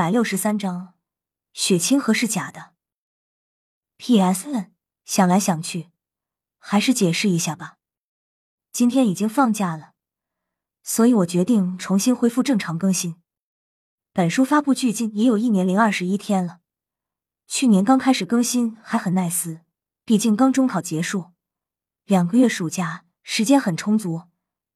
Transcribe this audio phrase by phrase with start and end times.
[0.00, 0.94] 百六十三章，
[1.52, 2.72] 雪清河是假的。
[3.98, 4.70] P.S.
[5.04, 5.90] 想来想去，
[6.56, 7.76] 还是解释一下吧。
[8.72, 9.92] 今天已经放假了，
[10.82, 13.16] 所以我决定重新恢复正常更新。
[14.14, 16.60] 本书发布距今已有一年零二十一天了。
[17.46, 19.60] 去年刚开始更新还很耐思，
[20.06, 21.32] 毕竟刚中考结束，
[22.06, 24.22] 两个月暑假时间很充足，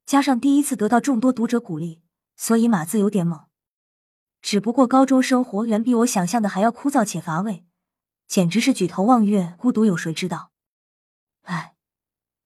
[0.04, 2.02] 加上第一次得到众多读者鼓励，
[2.36, 3.46] 所以码字有点猛。
[4.44, 7.64] 只不过高中生活远比我想象的还要枯燥且乏味，
[8.26, 10.52] 简直是举头望月，孤独有谁知道？
[11.44, 11.74] 唉，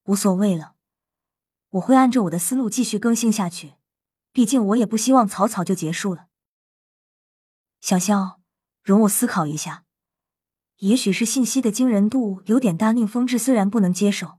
[0.05, 0.77] 无所谓了，
[1.71, 3.75] 我会按照我的思路继续更新下去，
[4.31, 6.29] 毕竟我也不希望草草就结束了。
[7.81, 8.41] 小肖，
[8.85, 9.83] 容我思考一下，
[10.77, 14.39] 也许是信息的惊人度有点大，宁风致虽然不能接受，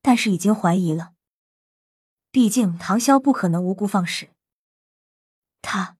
[0.00, 1.12] 但是已经怀疑了。
[2.30, 4.30] 毕竟唐潇不可能无故放矢，
[5.60, 5.98] 他。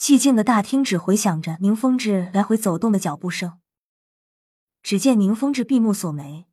[0.00, 3.60] 寂静的大厅只回响着宁风致来回走动的脚步声。
[4.82, 6.48] 只见宁风致闭目锁眉，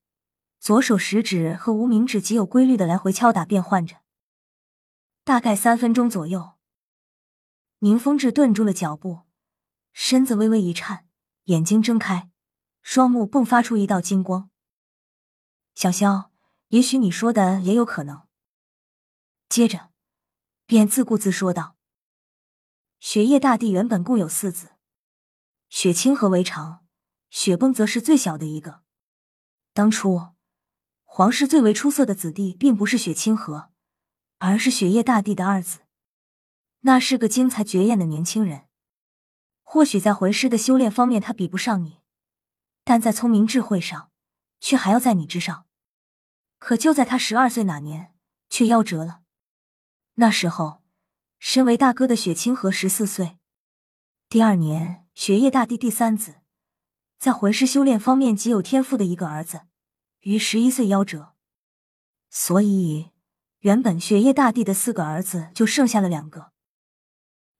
[0.59, 4.02] 左手食指和无名指极有规律的来回敲打变换着。
[5.23, 6.58] 大概三分钟左右，
[7.80, 9.22] 宁风致顿住了脚步，
[9.94, 11.08] 身子微微一颤，
[11.45, 12.30] 眼睛睁开，
[12.81, 14.50] 双目迸发出一道金光。
[15.73, 16.31] 小萧，
[16.68, 18.28] 也许你说的也有可能。
[19.48, 19.92] 接着，
[20.66, 21.77] 便自顾自说道。
[23.00, 24.72] 雪夜大帝原本共有四子，
[25.70, 26.86] 雪清河为长，
[27.30, 28.81] 雪崩则是最小的一个。
[29.72, 30.30] 当初
[31.03, 33.72] 皇室最为出色的子弟，并不是雪清河，
[34.40, 35.81] 而是雪夜大帝的二子。
[36.81, 38.68] 那是个精彩绝艳的年轻人。
[39.62, 42.00] 或许在魂师的修炼方面，他比不上你，
[42.84, 44.12] 但在聪明智慧上，
[44.59, 45.68] 却还要在你之上。
[46.58, 48.16] 可就在他十二岁那年，
[48.50, 49.22] 却夭折了。
[50.16, 50.81] 那时候。
[51.40, 53.38] 身为大哥的雪清河十四岁，
[54.28, 56.42] 第二年雪夜大帝第三子，
[57.20, 59.62] 在魂师修炼方面极有天赋的一个儿子，
[60.22, 61.34] 于十一岁夭折。
[62.30, 63.12] 所以，
[63.59, 66.52] 原本雪夜大帝的四个儿子就剩下了两个。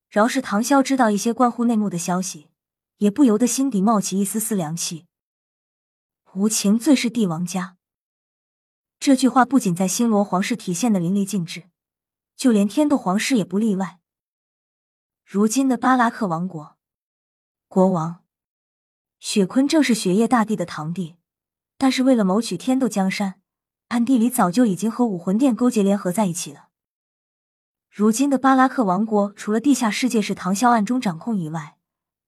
[0.10, 2.50] 饶是唐潇知道一些关乎内幕的消息，
[2.98, 5.06] 也不由得心底冒起一丝丝凉气。
[6.34, 7.78] 无情最是帝王家，
[9.00, 11.70] 这句话不仅在星罗皇室体现的淋漓尽致。
[12.38, 14.00] 就连天斗皇室也不例外。
[15.26, 16.78] 如今的巴拉克王国
[17.68, 18.24] 国王
[19.20, 21.18] 雪坤正是雪夜大帝的堂弟，
[21.80, 23.42] 但是为了谋取天斗江山，
[23.88, 26.70] 暗地里早就已经和武魂殿勾结联合在一起了。
[27.90, 31.80] 如今的巴拉克王国，除了地下世界是唐萧暗中掌控以外，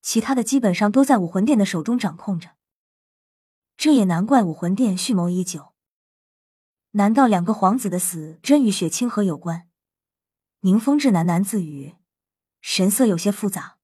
[0.02, 2.56] 其他的基本上都在武魂殿的手中掌控着。
[3.78, 5.74] 这也难怪武魂殿蓄谋已久。
[6.94, 9.69] 难道两个皇子的死真与雪清河有关？
[10.62, 11.96] 宁风致喃喃自语，
[12.60, 13.78] 神色有些复杂。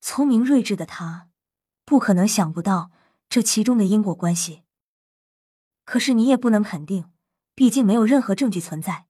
[0.00, 1.30] 聪明睿智的他，
[1.84, 2.92] 不可能想不到
[3.28, 4.62] 这其中的因果关系。
[5.84, 7.10] 可是你也不能肯定，
[7.56, 9.06] 毕竟没有任何证据存在。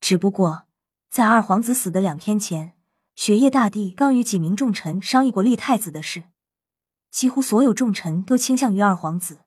[0.00, 0.68] 只不过
[1.10, 2.76] 在二皇子死的两天前，
[3.16, 6.28] 雪夜大帝刚与几名重臣商议过立太子的事，
[7.10, 9.40] 几乎所有重臣都倾向于二皇子。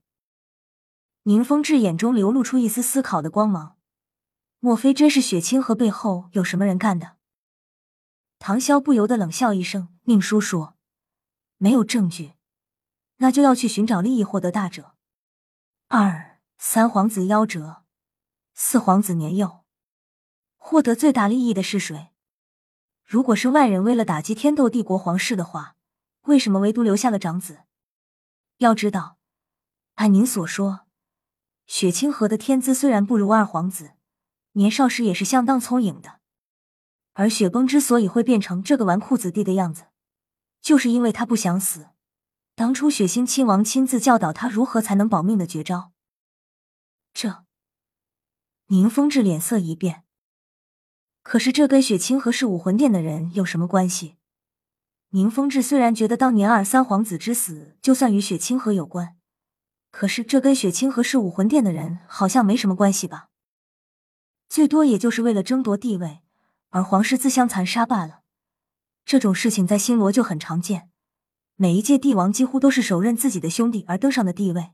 [1.24, 3.78] 宁风致眼中流露出一丝思考的光芒。
[4.64, 7.18] 莫非真是雪清河背后有什么人干的？
[8.38, 10.78] 唐潇不由得冷笑一声：“宁叔说，
[11.58, 12.34] 没有证据，
[13.18, 14.94] 那就要去寻找利益获得大者。
[15.88, 17.86] 二三皇子夭折，
[18.54, 19.64] 四皇子年幼，
[20.58, 22.12] 获得最大利益的是谁？
[23.04, 25.76] 如果是外人为了打击天斗帝国皇室的话，
[26.26, 27.62] 为什么唯独留下了长子？
[28.58, 29.18] 要知道，
[29.96, 30.82] 按您所说，
[31.66, 33.94] 雪清河的天资虽然不如二皇子。”
[34.54, 36.20] 年少时也是相当聪颖的，
[37.14, 39.86] 而雪崩之所以会变成这个纨绔子弟的样子，
[40.62, 41.88] 就是因为他不想死。
[42.54, 45.94] 当初雪星亲王亲自教导他如何才能保命的绝招。
[47.14, 47.46] 这，
[48.68, 50.04] 宁风致脸色一变。
[51.24, 54.18] 可是这跟雪清河是武魂殿的人有什么关系？
[55.12, 59.18] 宁风致虽然觉得当年二三皇子之死就算与雪清河有关，
[59.92, 63.31] 可是这跟雪清河是武魂殿的人好像没什么关系吧？
[64.52, 66.20] 最多也就是为了争夺地位
[66.72, 68.20] 而皇室自相残杀罢了。
[69.06, 70.90] 这种事情在星罗就很常见，
[71.56, 74.72] 每一届帝王几乎都是手刃自己的兄弟而登上的地位。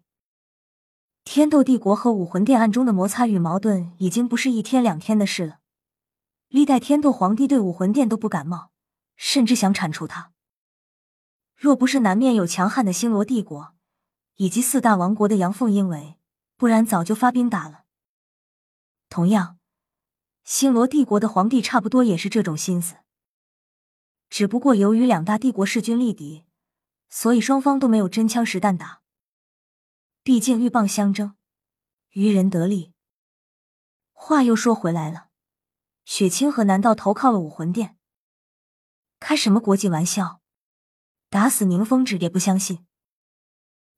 [1.24, 5.60] 天斗帝国和武魂殿暗中的摩擦与矛盾已经不是一天两天的事了。
[6.48, 8.72] 历代天斗皇帝对武魂殿都不感冒，
[9.16, 10.32] 甚至想铲除他。
[11.56, 13.76] 若不是南面有强悍的星罗帝国
[14.38, 16.18] 以及四大王国的阳奉阴违，
[16.56, 17.84] 不然早就发兵打了。
[19.08, 19.57] 同样。
[20.48, 22.96] 星罗帝国的皇帝差不多也是这种心思。
[24.30, 26.46] 只不过由于两大帝国势均力敌，
[27.10, 29.02] 所以双方都没有真枪实弹打。
[30.24, 31.36] 毕竟鹬蚌相争，
[32.12, 32.94] 渔人得利。
[34.14, 35.28] 话又说回来了，
[36.06, 37.98] 雪清河难道投靠了武魂殿？
[39.20, 40.40] 开什么国际玩笑？
[41.30, 42.88] 打死宁风致也不相信。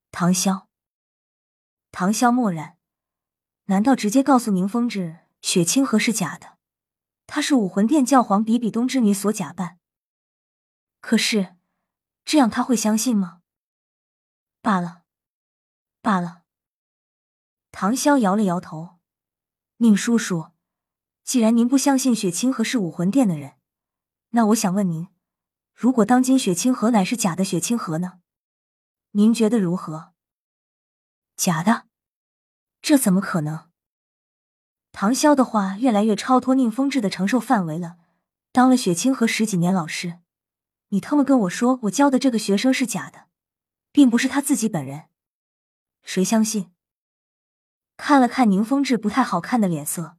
[0.09, 0.65] 唐潇，
[1.91, 2.79] 唐潇默然。
[3.65, 6.57] 难道直接告诉宁风致雪清河是假的？
[7.27, 9.79] 他是武魂殿教皇比比东之女所假扮？
[10.99, 11.55] 可是
[12.25, 13.41] 这样他会相信吗？
[14.61, 15.03] 罢了，
[16.01, 16.43] 罢了。
[17.71, 18.99] 唐潇摇了摇头。
[19.77, 20.51] 宁叔叔，
[21.23, 23.57] 既然您不相信雪清河是武魂殿的人，
[24.31, 25.07] 那我想问您，
[25.73, 28.19] 如果当今雪清河乃是假的雪清河呢？
[29.11, 30.13] 您觉得如何？
[31.37, 31.87] 假的？
[32.81, 33.68] 这怎么可能？
[34.91, 37.97] 唐潇的话越来越超脱宁风致的承受范围了。
[38.51, 40.19] 当了雪清河十几年老师，
[40.89, 43.27] 你他妈跟我说我教的这个学生是假的，
[43.91, 45.05] 并不是他自己本人，
[46.01, 46.71] 谁相信？
[47.95, 50.17] 看了看宁风致不太好看的脸色，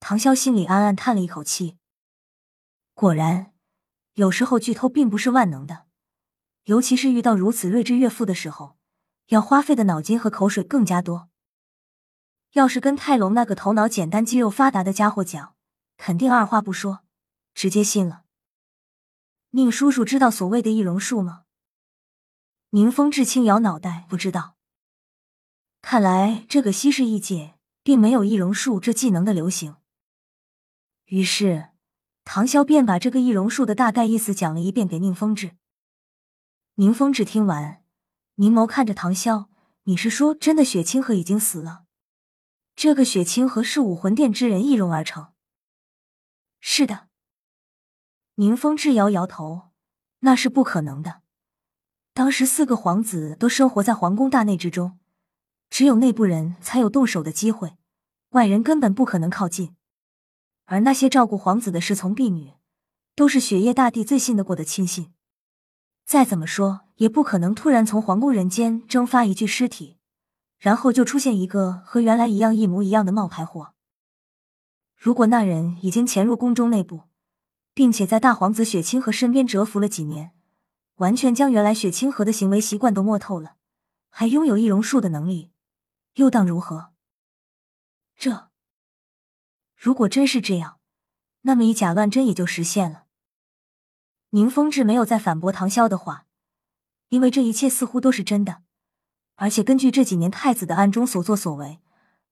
[0.00, 1.76] 唐潇心里暗暗叹了一口气。
[2.94, 3.52] 果然，
[4.14, 5.84] 有时候剧透并不是万能的，
[6.64, 8.78] 尤其是遇到如此睿智岳父的时候，
[9.28, 11.28] 要花费的脑筋和口水更加多。
[12.52, 15.54] 要是跟泰隆那个头脑简单、肌肉发达的家伙讲，
[15.96, 17.00] 肯定二话不说，
[17.54, 18.24] 直接信了。
[19.50, 21.44] 宁叔叔知道所谓的易容术吗？
[22.70, 24.56] 宁风致轻摇脑袋，不知道。
[25.80, 29.76] 看来这个西世异界并没有易容术这技能的流行。
[31.06, 31.70] 于是
[32.24, 35.52] 唐潇便把这个易容术的大概意思讲了一遍给宁风致。
[36.74, 37.82] 宁风致听完，
[38.34, 39.46] 凝眸看着唐潇
[39.84, 40.62] ：“你是说真的？
[40.62, 41.84] 雪清河已经死了？”
[42.80, 45.32] 这个雪清河是武魂殿之人易容而成。
[46.60, 47.08] 是的，
[48.36, 49.70] 宁风致摇摇头，
[50.20, 51.22] 那是不可能的。
[52.14, 55.00] 当时四个皇子都生活在皇宫大内之中，
[55.68, 57.76] 只有内部人才有动手的机会，
[58.28, 59.74] 外人根本不可能靠近。
[60.66, 62.52] 而那些照顾皇子的侍从婢女，
[63.16, 65.12] 都是雪夜大帝最信得过的亲信。
[66.06, 69.97] 再怎么说，也不可能突然从皇宫人间蒸发一具尸体。
[70.58, 73.74] 然后就出现一个和原来一样一模一样的冒牌货。
[74.96, 77.02] 如果那人已经潜入宫中内部，
[77.72, 80.32] 并且在大皇子雪清河身边蛰伏了几年，
[80.96, 83.54] 完全将原来雪清河的行为习惯都摸透了，
[84.10, 85.52] 还拥有易容术的能力，
[86.14, 86.92] 又当如何？
[88.16, 88.50] 这
[89.76, 90.80] 如果真是这样，
[91.42, 93.04] 那么以假乱真也就实现了。
[94.30, 96.26] 宁风致没有再反驳唐潇的话，
[97.10, 98.62] 因为这一切似乎都是真的。
[99.40, 101.78] 而且根据这几年太子的暗中所作所为，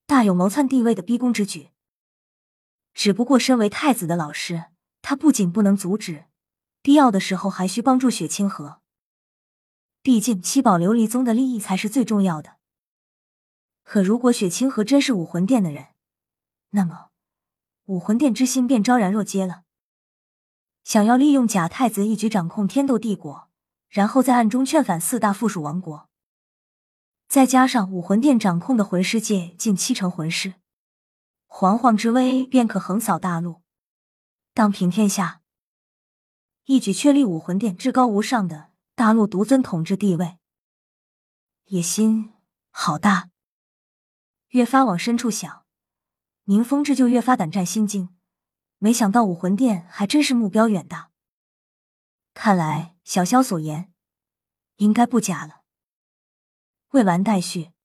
[0.07, 1.71] 大有谋篡帝位的逼宫之举。
[2.95, 4.65] 只不过身为太子的老师，
[5.03, 6.25] 他不仅不能阻止，
[6.83, 8.81] 必要的时候还需帮助雪清河。
[10.03, 12.57] 毕竟七宝琉璃宗的利益才是最重要的。
[13.85, 15.91] 可如果雪清河真是武魂殿的人，
[16.71, 17.11] 那么
[17.85, 19.63] 武魂殿之心便昭然若揭了。
[20.83, 23.49] 想要利用假太子一举掌控天斗帝国，
[23.89, 26.06] 然后在暗中劝反四大附属王国。
[27.37, 30.55] 再加上武魂殿掌控的魂师界近七成魂师，
[31.45, 33.61] 煌煌之威便可横扫大陆，
[34.55, 35.43] 荡平天下，
[36.65, 40.39] 一举确立武魂殿至高无上的大陆独尊统治地位。
[41.67, 42.33] 野心
[42.71, 43.29] 好大，
[44.49, 45.67] 越发往深处想，
[46.45, 48.17] 宁风致就越发胆战心惊。
[48.79, 51.11] 没想到武魂殿还真是目标远大，
[52.33, 53.93] 看来小萧所言
[54.77, 55.66] 应该不假了。
[56.97, 57.76] 未完待续。